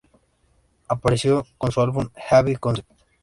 [0.87, 2.89] Apareció en su álbum "Heavy Concept".